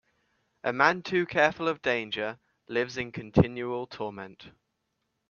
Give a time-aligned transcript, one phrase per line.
[0.63, 4.47] A man too careful of danger lives in continual torment.